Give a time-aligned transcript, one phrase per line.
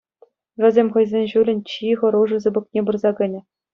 [0.63, 3.41] Вӗсем хӑйсен ҫулӗн чи хӑрушӑ сыпӑкне пырса кӗнӗ.